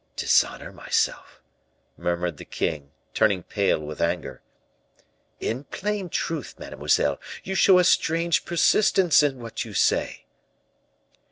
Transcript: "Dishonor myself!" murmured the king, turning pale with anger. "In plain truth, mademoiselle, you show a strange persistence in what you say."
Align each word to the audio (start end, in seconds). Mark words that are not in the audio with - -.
"Dishonor 0.15 0.71
myself!" 0.71 1.43
murmured 1.95 2.37
the 2.37 2.43
king, 2.43 2.89
turning 3.13 3.43
pale 3.43 3.79
with 3.79 4.01
anger. 4.01 4.41
"In 5.39 5.63
plain 5.65 6.09
truth, 6.09 6.55
mademoiselle, 6.57 7.19
you 7.43 7.53
show 7.53 7.77
a 7.77 7.83
strange 7.83 8.43
persistence 8.43 9.21
in 9.21 9.37
what 9.39 9.63
you 9.63 9.75
say." 9.75 10.25